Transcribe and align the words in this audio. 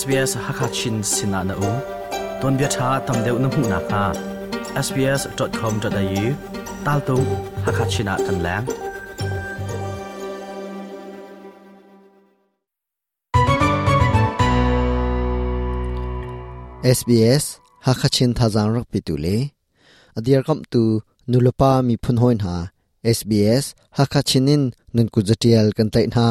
SBS 0.00 0.32
Hakachin 0.46 0.96
Sinana 1.12 1.54
U. 1.68 1.72
Ton 2.40 2.54
bia 2.58 2.68
tha 2.76 2.88
tam 3.06 3.18
deuh 3.24 3.38
na 3.42 3.48
hmu 3.54 3.64
na 3.72 3.78
kha. 3.90 4.04
Sbs.com.au 4.86 6.24
tal 6.84 7.00
tu, 7.06 7.16
Hakachina 7.64 8.14
kan 8.26 8.36
lang. 8.46 8.64
SBS 16.98 17.44
Hakachin 17.86 18.30
thazang 18.38 18.70
rak 18.74 18.86
pitule 18.92 19.36
adir 20.18 20.40
kam 20.46 20.58
tu 20.72 20.82
nulapa 21.30 21.70
mi 21.86 21.94
phun 22.02 22.16
hoin 22.22 22.38
ha. 22.46 22.56
SBS 23.16 23.64
Hakachinin 23.98 24.62
nun 24.94 25.08
kujatial 25.14 25.66
kan 25.76 25.88
tai 25.94 26.06
na 26.14 26.26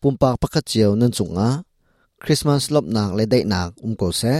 pumpak 0.00 0.34
pakat 0.42 0.64
chiao 0.70 0.92
chunga 1.18 1.48
Christmas 2.22 2.70
lop 2.70 2.86
nak 2.94 3.10
le 3.18 3.24
dai 3.32 3.42
nak 3.52 3.70
um 3.84 3.92
ko 4.00 4.08
se. 4.20 4.34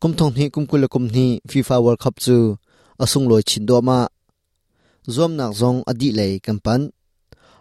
Kum 0.00 0.12
thong 0.18 0.34
hi 0.38 0.44
kum 0.54 0.64
kul 0.70 0.84
kum 0.94 1.06
ni, 1.14 1.26
FIFA 1.50 1.76
World 1.84 2.00
Cup 2.04 2.16
chu, 2.24 2.36
asung 3.02 3.26
loi 3.30 3.42
chin 3.48 3.64
do 3.68 3.76
ma 3.88 3.98
zom 5.14 5.32
nak 5.38 5.52
zong 5.60 5.78
adi 5.90 6.08
le 6.18 6.26
kampan. 6.46 6.80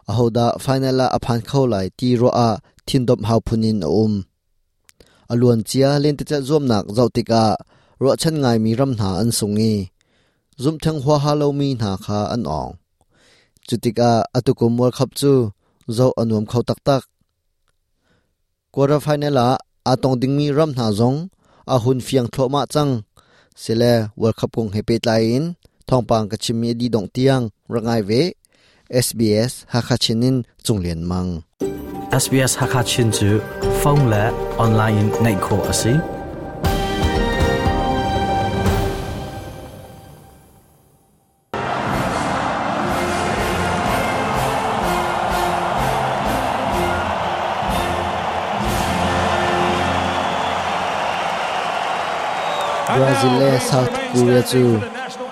Ahoda 0.09 0.45
final 0.63 0.95
la 0.99 1.05
aphan 1.17 1.40
khau 1.49 1.66
lai 1.73 1.88
ti 1.98 2.07
ro 2.21 2.30
a, 2.48 2.49
thin 2.88 3.04
dom 3.07 3.21
hau 3.30 3.40
phunin 3.48 3.80
um. 4.02 4.13
Aluan 5.31 5.62
chia 5.70 5.90
len 6.04 6.16
te 6.20 6.23
cha 6.29 6.38
zom 6.49 6.63
nak 6.71 6.85
zautika 6.98 7.43
ro 8.02 8.09
chan 8.21 8.35
ngai 8.41 8.57
mi 8.63 8.71
ram 8.79 8.91
na 8.99 9.09
an 9.21 9.29
sungi 9.38 9.73
zum 10.62 10.76
thang 10.84 10.99
hwa 11.04 11.16
ha 11.23 11.31
lo 11.41 11.48
mi 11.59 11.68
na 11.81 11.90
kha 12.04 12.20
an 12.34 12.43
ong. 12.59 12.71
Chutika 13.68 14.12
atukum 14.38 14.73
world 14.79 14.95
cup 14.98 15.12
chu 15.20 15.34
zo 15.98 16.07
anuam 16.21 16.45
khau 16.52 16.63
tak 16.70 16.81
tak 16.87 17.04
quarter 18.73 18.99
final 18.99 19.37
a 19.37 19.49
atong 19.91 20.17
ding 20.21 20.35
mi 20.37 20.48
ram 20.57 20.71
na 20.77 20.87
zong, 20.99 21.29
a 21.73 21.75
hun 21.84 21.99
fiang 22.07 22.27
thlo 22.34 22.45
ma 22.53 22.62
chang. 22.73 22.93
Sele 23.62 23.93
world 24.20 24.35
cup 24.39 24.51
kong 24.55 24.71
hepe 24.75 24.95
tlain 25.03 25.43
thongpang 25.87 26.25
ka 26.31 26.37
chimi 26.43 26.70
di 26.79 26.87
dong 26.93 27.07
tiang 27.15 27.43
rangai 27.73 28.01
ve. 28.09 28.21
SBS 29.05 29.53
hakachinin 29.73 30.37
chunglen 30.65 31.01
mang. 31.12 31.31
SBS 32.09 32.57
Hakachin 32.57 33.13
chu, 33.13 33.37
phone 33.81 34.09
la 34.09 34.34
online 34.57 35.13
nei 35.21 35.35
kho 35.45 35.57
asi 35.71 35.93
Brazil 52.98 53.34
le 53.41 53.49
South 53.70 53.93
Korea 54.13 54.41
chu 54.41 54.62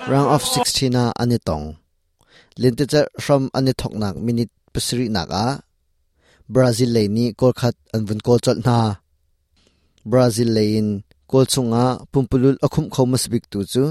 round 0.06 0.28
of 0.30 0.42
16 0.46 0.94
na 0.94 1.10
ani 1.18 1.38
tong 1.42 1.74
lintecha 2.60 3.00
from 3.18 3.50
ani 3.58 3.72
thoknak 3.80 4.14
minute 4.26 4.52
pasri 4.72 5.06
naka 5.10 5.44
Brazil 6.54 6.90
le 6.96 7.02
ni 7.16 7.24
kol 7.40 7.52
khat 7.60 7.74
anvun 7.94 8.20
kol 8.26 8.38
chol 8.44 8.58
na 8.66 8.78
Brazil 10.12 10.48
le 10.56 10.62
in 10.78 10.88
kol 11.30 11.44
chunga 11.52 11.84
pumpulul 12.12 12.56
akhum 12.66 12.86
khomas 12.94 13.24
bik 13.32 13.44
tu 13.52 13.58
chu 13.72 13.84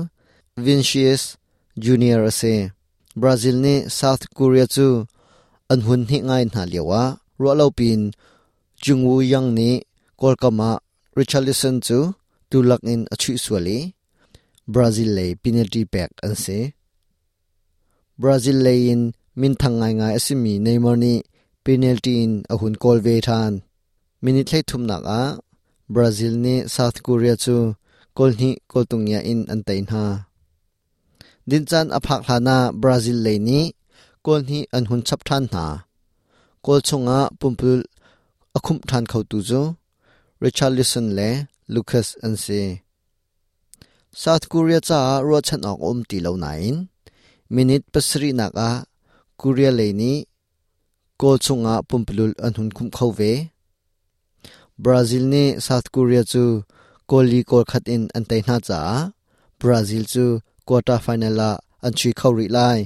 Vinicius 0.65 1.23
Junior 1.83 2.19
ase 2.29 2.53
Brazil 3.21 3.55
ni 3.65 3.75
South 3.99 4.23
Korea 4.37 4.65
chu 4.75 4.87
anhun 5.71 6.01
hi 6.09 6.17
ngai 6.27 6.43
na 6.53 6.61
lewa 6.71 7.03
ro 7.41 7.51
lo 7.59 7.67
pin 7.77 8.01
chungwu 8.83 9.15
yang 9.31 9.49
ni 9.57 9.69
kolkama 10.19 10.69
Richarlison 11.17 11.77
chu 11.87 11.99
tulak 12.49 12.81
in 12.93 13.01
achu 13.13 13.33
suali. 13.43 13.77
Brazil 14.73 15.09
le 15.17 15.25
penalty 15.43 15.81
pack 15.93 16.11
an 16.25 16.35
se. 16.43 16.59
Brazil 18.21 18.57
le 18.65 18.73
in 18.93 19.01
min 19.39 19.53
thangai 19.61 19.93
ngai 19.99 20.13
asimi 20.17 20.53
Neymar 20.65 20.97
ni 21.03 21.13
penalty 21.63 22.13
in 22.23 22.33
ahun 22.53 22.75
kol 22.83 22.97
ve 23.05 23.15
than. 23.27 23.53
Minute 24.23 24.51
lai 24.53 24.61
thum 24.69 24.83
nak 24.89 25.03
a. 25.19 25.21
Brazil 25.95 26.33
ni 26.45 26.55
South 26.75 26.97
Korea 27.05 27.35
chu 27.43 27.57
kol 28.17 28.31
ni 28.39 28.49
kol 28.71 28.83
tungya 28.89 29.19
in 29.31 29.39
an 29.53 29.61
tain 29.67 29.85
ha. 29.93 30.05
Din 31.49 31.63
chan 31.69 31.87
aphak 31.97 32.21
hlana 32.27 32.57
Brazil 32.83 33.17
le 33.25 33.33
ni 33.47 33.59
kol 34.25 34.39
ni 34.49 34.59
an 34.75 34.83
hun 34.89 35.01
chap 35.07 35.21
than 35.27 35.43
na 35.53 35.65
kol 36.65 36.79
chunga 36.87 37.19
pumpul 37.39 37.79
akhum 38.57 38.77
than 38.89 39.03
khau 39.11 39.23
tu 39.31 39.39
chu. 39.49 39.61
Richarlison 40.43 41.07
le 41.17 41.29
Lucas 41.73 42.15
an 42.25 42.35
se 42.37 42.61
South 44.21 44.45
Korea 44.51 44.79
cha 44.87 44.99
ro 45.27 45.37
chan 45.47 45.61
ok 45.71 45.79
om 45.89 45.99
ti 46.09 46.17
lo 46.25 46.31
nain 46.43 46.75
minute 47.55 47.85
pasri 47.93 48.29
naka 48.39 48.69
Korea 49.41 49.71
le 49.79 49.87
ni 49.99 50.13
kol 51.21 51.37
chunga 51.45 51.75
pumpulul 51.89 52.31
an 52.45 52.53
hun 52.57 52.69
khum 52.75 52.89
khau 52.95 53.11
ve. 53.19 53.31
Brazil 54.83 55.23
ni 55.33 55.43
South 55.65 55.87
Korea 55.95 56.23
chu 56.31 56.43
koli 57.09 57.39
kol 57.49 57.63
khat 57.71 57.85
in 57.93 58.03
an 58.17 58.23
tai 58.29 58.41
na 58.47 58.55
cha. 58.67 58.79
Brazil 59.61 60.03
chu 60.13 60.25
quarter 60.67 60.99
final 61.05 61.33
la 61.39 61.51
an 61.85 61.93
chui 61.99 62.11
khau 62.19 62.31
ri 62.39 62.47
lai. 62.57 62.79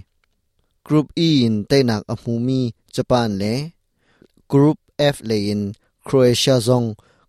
Group 0.88 1.08
E 1.28 1.30
in 1.46 1.56
tainak 1.70 2.04
a 2.14 2.16
hmu 2.22 2.34
mi 2.48 2.60
Japan 2.96 3.30
le. 3.42 3.54
Group 4.52 4.78
F 5.16 5.18
le 5.30 5.38
in 5.52 5.62
Croatia 6.08 6.56
zong 6.68 6.88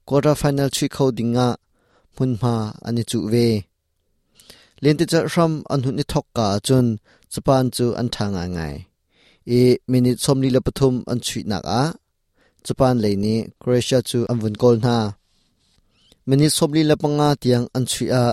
quarter 0.08 0.34
final 0.40 0.68
chui 0.76 0.88
khau 0.94 1.08
dinga 1.18 1.48
mun 2.16 2.30
ma 2.42 2.54
ani 2.86 3.02
chu 3.10 3.18
ve 3.32 3.46
lente 4.82 5.04
cha 5.12 5.20
ram 5.34 5.52
an 5.72 5.80
hun 5.84 5.94
ni 5.98 6.04
thok 6.12 6.26
ka 6.36 6.46
chun 6.66 6.86
Japan 7.32 7.64
chu 7.76 7.86
an 8.00 8.08
thanga 8.14 8.44
ngai 8.56 8.76
e 9.58 9.60
minute 9.90 10.18
somli 10.24 10.48
la 10.54 10.60
pathum 10.66 10.94
an 11.12 11.18
chui 11.26 11.40
nak 11.50 11.64
a 11.80 11.82
Japan 12.66 12.94
le 13.02 13.10
ni 13.24 13.34
Croatia 13.60 13.98
chu 14.08 14.18
an 14.30 14.38
vun 14.42 14.54
kol 14.62 14.76
na 14.86 14.96
minute 16.28 16.54
somli 16.58 16.82
la 16.90 16.94
panga 17.02 17.28
tiang 17.42 17.66
an 17.76 17.84
chui 17.92 18.06
a 18.22 18.24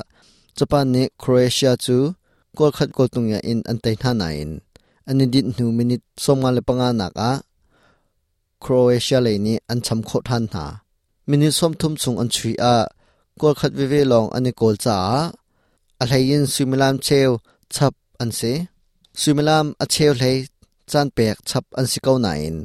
Japan 0.58 0.86
ne 0.94 1.04
Croatia 1.22 1.72
chu 1.86 1.98
kol 2.58 2.72
khat 2.78 2.90
kol 2.98 3.08
tung 3.14 3.28
ya 3.34 3.40
in 3.52 3.60
an 3.72 3.78
tai 3.84 3.96
na 4.04 4.12
na 4.22 4.28
in 4.44 4.52
ani 5.10 5.26
dit 5.34 5.46
nu 5.58 5.66
minute 5.78 6.06
somma 6.24 6.50
le 6.56 6.62
panga 6.68 6.90
nak 7.00 7.14
a 7.30 7.32
Croatia 8.64 9.20
le 9.26 9.32
ni 9.46 9.54
an 9.72 9.80
cham 9.86 10.00
kho 10.08 10.18
than 10.28 10.44
na 10.54 10.66
minute 11.30 11.54
som 11.60 11.74
thum 11.80 11.94
chung 12.02 12.18
an 12.22 12.30
chui 12.36 12.54
a 12.74 12.76
kol 13.40 13.54
khat 13.60 13.72
ve 13.78 13.86
ve 13.92 14.02
long 14.12 14.28
ani 14.36 14.52
kol 14.60 14.76
cha 14.84 14.96
a 16.02 16.04
hlayin 16.10 16.44
sumilam 16.54 16.96
cheu 17.08 17.32
chap 17.76 17.94
an 18.22 18.30
se 18.40 18.54
sumilam 19.22 19.66
a 19.84 19.86
cheu 19.94 20.12
hlei 20.20 20.38
chan 20.92 21.08
pek 21.18 21.38
chap 21.50 21.66
an 21.80 21.86
si 21.92 22.00
kau 22.06 22.18
na 22.26 22.32
in 22.48 22.58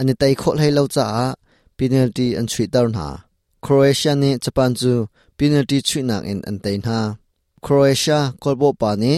ani 0.00 0.12
tai 0.20 0.32
kho 0.40 0.50
hlei 0.58 0.72
lo 0.78 0.82
cha 0.94 1.06
penalty 1.76 2.28
an 2.38 2.46
chui 2.52 2.66
tar 2.74 2.86
na 2.96 3.06
Croatia 3.64 4.12
ni 4.22 4.30
Japan 4.44 4.70
chu 4.80 4.92
penalty 5.38 5.78
chui 5.88 6.02
nak 6.10 6.22
in 6.32 6.40
an 6.48 6.56
tai 6.64 6.76
na 6.86 6.98
Croatia 7.64 8.18
kolbo 8.42 8.68
pa 8.80 8.90
ni 9.02 9.14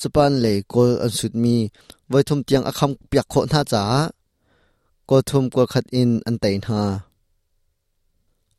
Japan 0.00 0.32
le 0.44 0.52
kol 0.72 0.90
an 1.04 1.10
sut 1.18 1.34
mi 1.42 1.56
vai 2.10 2.22
thum 2.28 2.40
tiang 2.46 2.64
akham 2.70 2.90
piak 3.10 3.26
kho 3.32 3.40
na 3.52 3.60
cha 3.72 3.82
kol 5.08 5.22
thum 5.28 5.44
kol 5.54 5.66
khat 5.72 5.86
in 6.00 6.10
an 6.28 6.36
tai 6.42 6.56
na 6.66 6.80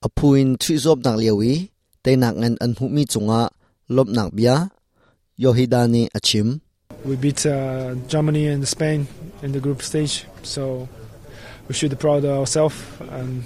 apuin 0.05 0.49
thui 0.61 0.75
zob 0.83 0.97
nak 1.05 1.15
lewi 1.21 1.53
te 2.03 2.11
nak 2.21 2.33
ngan 2.39 2.55
an 2.63 2.71
hu 2.77 2.85
mi 2.95 3.03
chunga 3.11 3.41
lop 3.95 4.07
nak 4.17 4.29
bia 4.37 4.55
yohidani 5.43 6.03
achim 6.17 6.49
We 7.03 7.15
beat 7.17 7.45
uh, 7.45 7.95
Germany 8.07 8.47
and 8.47 8.63
Spain 8.63 9.07
in 9.43 9.51
the 9.51 9.59
group 9.59 9.81
stage, 9.81 10.23
so 10.41 10.87
we 11.67 11.73
should 11.75 11.91
be 11.91 11.99
proud 11.99 12.23
of 12.23 12.31
ourselves. 12.39 12.79
And 13.11 13.43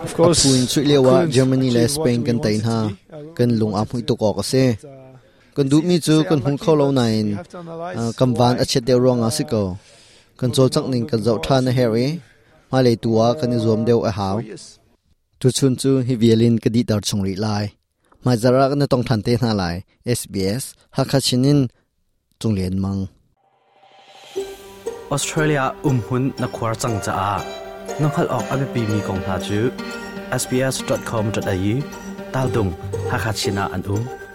of 0.00 0.14
course, 0.16 0.40
apuin 0.46 0.64
chui 0.72 0.84
lewa 0.88 1.28
Germany 1.28 1.68
le 1.76 1.84
Spain 1.96 2.24
kan 2.24 2.40
tai 2.40 2.56
wanted 2.56 2.64
na 2.64 2.88
to 2.88 2.88
be. 2.88 2.96
Uh, 3.12 3.34
kan 3.36 3.50
lung 3.60 3.74
am 3.76 3.86
hui 3.92 4.02
to 4.08 4.14
ko 4.16 4.32
ka 4.32 4.44
se 4.52 4.64
kan 5.56 5.66
du 5.68 5.82
mi 5.88 5.96
chu 6.00 6.24
kan 6.24 6.40
hung 6.40 6.56
kho 6.56 6.72
lo 6.80 6.88
nain 6.98 7.36
kam 8.18 8.32
van 8.40 8.56
why, 8.56 8.62
a 8.62 8.64
chet 8.70 8.84
de 8.88 8.94
rong 9.04 9.20
a 9.28 9.28
siko 9.36 9.76
kan 10.40 10.50
zo 10.56 10.64
chak 10.74 10.86
ning 10.92 11.04
kan 11.10 11.20
zo 11.26 11.36
tha 11.44 11.56
na 11.60 11.70
heri 11.78 12.08
ma 12.70 12.78
le 12.86 12.92
tuwa 13.02 13.26
kan 13.40 13.52
zom 13.64 13.80
deu 13.88 14.00
a 14.08 14.12
haw. 14.18 14.36
Tu 15.40 15.48
chun 15.56 15.72
chu 15.80 15.90
hi 16.06 16.14
violin 16.22 16.54
ka 16.62 16.68
di 16.74 16.80
dar 16.90 17.00
chung 17.08 17.22
ri 17.26 17.34
lai 17.44 17.64
ma 18.24 18.32
zara 18.42 18.64
kan 18.70 18.84
tong 18.92 19.04
than 19.08 19.20
te 19.26 19.32
na 19.42 19.50
lai 19.60 19.76
SBS 20.18 20.64
ha 20.96 21.02
kha 21.10 21.18
chinin 21.26 21.60
chung 22.40 22.54
len 22.58 22.74
mang 22.84 23.02
Australia 25.14 25.64
umhun 25.88 26.24
na 26.40 26.46
khwar 26.54 26.74
chang 26.82 26.96
cha 27.04 27.12
a 27.30 27.34
nokhal 28.00 28.26
ok 28.38 28.46
abe 28.54 28.66
pi 28.74 28.82
mi 28.90 29.00
kong 29.08 29.22
ha 29.26 29.36
chu 29.46 29.60
sbs.com.au 30.42 31.74
tal 32.32 32.48
dung 32.54 32.70
hakachina 33.10 33.64
an 33.74 33.82
um 33.94 34.25